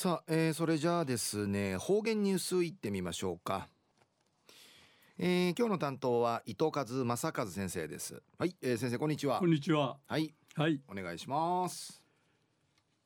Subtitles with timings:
[0.00, 3.66] さあ、えー、それじゃあですね方言ニュースいってみましょうか、
[5.18, 8.22] えー、今日の担当は伊藤和正和先生です。
[8.38, 9.40] はい、えー、先生こんにちは。
[9.40, 9.96] こんにちは。
[10.06, 10.32] はい。
[10.54, 10.80] はい。
[10.86, 12.00] お願いします。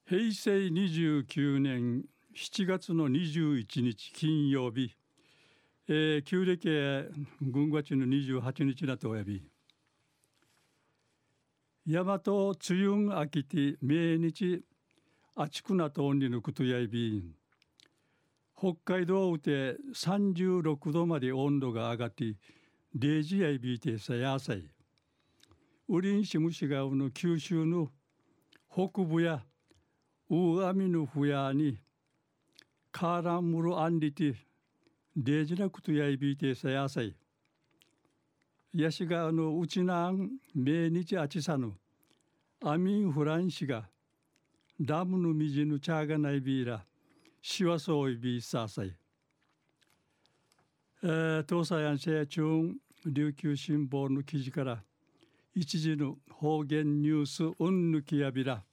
[0.07, 2.05] 平成29年
[2.37, 4.95] 7月の21日金曜日、
[5.89, 6.69] えー、旧暦
[7.41, 9.43] 軍月の28日だとおやび。
[11.87, 12.21] 大和
[12.61, 14.63] つゆんあきて命日
[15.35, 17.35] あちくなとおんりのことやいびん。
[18.55, 22.37] 北海道うて36度まで温度が上がって
[22.95, 24.63] 0時やいびいてさやさい。
[25.89, 27.89] ウリンシムシガウの九州の
[28.71, 29.43] 北部や
[30.29, 31.79] ウーアミのふやに
[32.91, 34.35] カーランムルアンリティ
[35.19, 37.17] 0時なことやいびいてさやさい。
[38.75, 41.73] ヤシガウのうちなん命日あちさぬ
[42.63, 43.89] アミンフランシが
[44.81, 46.85] ダムの水の茶がないビーラ。
[47.41, 48.95] シワソイビーサーサイ。
[51.01, 52.75] 東西安政中。
[53.05, 54.83] 琉球新報の記事から。
[55.55, 58.65] 一時の方言ニュースうんぬきやびら。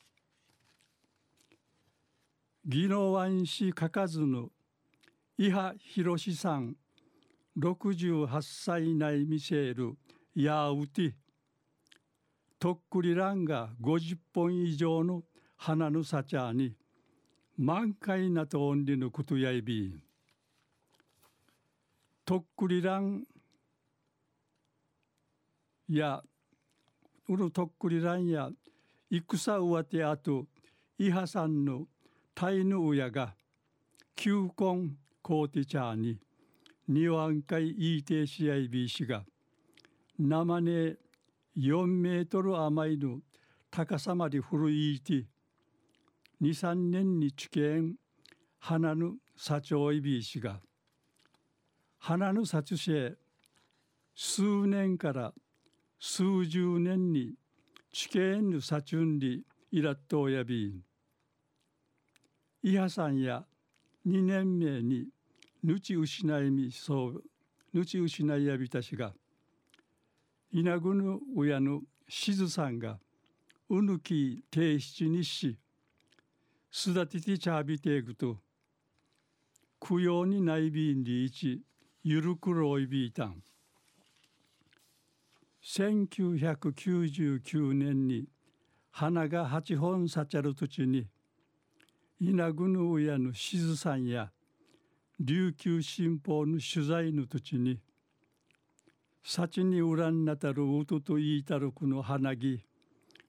[2.66, 4.50] 宜野湾市かかずぬ
[5.38, 6.76] 伊波博さん。
[7.58, 9.98] 68歳内見せる。
[10.34, 11.16] やうて。
[12.58, 15.24] とっくりらんが50本以上の。
[15.62, 16.74] 花のさちゃに
[17.58, 19.94] 満開なとおんりのことやいび
[22.26, 23.24] とっくりらん
[25.90, 26.24] や
[27.28, 28.50] うるとっくりらんや
[29.12, 30.46] 戦うわてあと
[30.98, 31.88] いはさんの
[32.34, 33.36] タイの親が
[34.16, 34.52] 球根
[35.22, 36.18] コーティチャーに
[36.88, 39.26] 二万回いいてしあいびしが
[40.18, 40.96] 生ね
[41.58, 43.20] 4メートル余りの
[43.70, 45.26] 高さまで古いて
[46.42, 47.96] 23年に知見
[48.60, 50.62] 花の社長いびいしが
[51.98, 53.18] 花の殺生
[54.16, 55.34] 数年から
[56.00, 57.34] 数十年に
[57.92, 60.82] 知見の殺んりいらっとおやびん。
[62.64, 63.46] いはさんや
[64.08, 65.08] 2年目に
[65.64, 67.24] ぬち失いみそう
[67.74, 69.14] ぬち失いやびたしが
[70.52, 72.98] 稲ぐぬ親のしずさんが
[73.70, 75.58] うぬき提出にし
[76.72, 78.38] すだててちゃびていくと
[79.80, 81.62] 供養にないびんりいち
[82.04, 83.42] ゆるくろいびいたん。
[85.64, 88.26] 1999年に
[88.92, 91.08] 花が八本さちゃる土地に
[92.20, 94.32] 稲ぐぬ親のしずさんや
[95.20, 97.80] 琉球新報の取材の土地に
[99.24, 102.64] 幸に恨んなたるうとと言いたるくの花木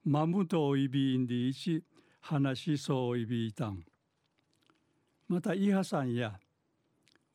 [0.05, 1.83] まむとおいびんでいち
[2.20, 3.84] 話しそういびいたん。
[5.28, 6.38] またイハさんや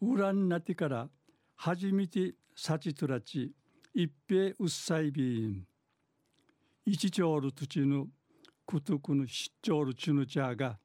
[0.02, 1.10] ウランなってから
[1.56, 3.54] 初めて幸とらち
[3.94, 5.66] 一平うっさいびん。
[6.86, 8.08] 一丁る土地の
[8.66, 10.78] くとくのしっちょるちぬちゃが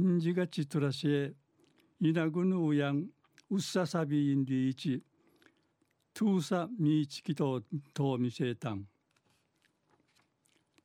[0.00, 1.32] んじがちとらしえ
[2.00, 3.06] いなぐぬうやん
[3.50, 5.02] うっささびんでいち
[6.12, 8.84] トゥーサミーチキととみせたん。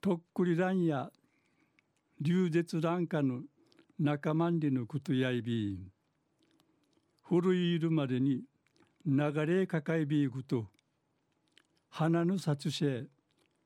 [0.01, 1.11] とっくりらんや
[2.22, 3.44] 流絶欄下の
[3.97, 5.80] 仲間にのことやいび
[7.24, 8.41] 古いいるまでに
[9.06, 10.66] 流れかかいびいくと
[11.90, 13.08] 花の殺生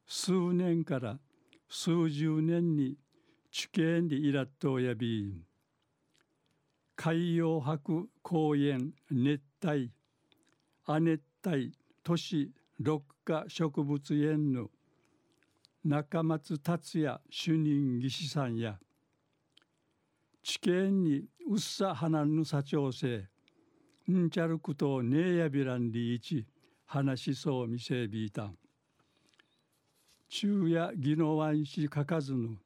[0.05, 1.17] 数年から
[1.67, 2.95] 数十年に
[3.51, 5.33] 地形にいらっとやび
[6.95, 9.89] 海洋博公園熱帯
[10.85, 11.71] 亜熱帯
[12.03, 14.67] 都市六花植物園の
[15.83, 18.79] 中松達也主任技師さんや
[20.41, 23.27] 地形にうっさ花の社長生
[24.09, 26.45] んちゃることねえやびらんりいち
[26.85, 28.57] 話しそうみせびいたん。
[30.29, 32.57] 昼夜宜野湾市かかずぬ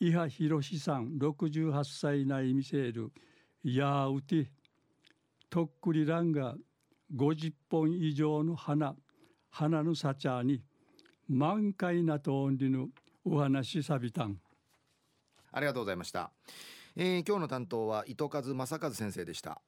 [0.00, 3.12] 伊波博さん68歳内見せる
[3.62, 4.50] やうて
[5.50, 6.54] とっくりらんが
[7.14, 8.96] 50本以上の花
[9.50, 10.62] 花のさちゃに
[11.28, 12.88] 満開なとおんりぬ
[13.24, 14.40] お話さびたん。
[15.52, 16.30] ありがとうございました、
[16.96, 19.60] えー、今日の担当は糸数正和先生でした。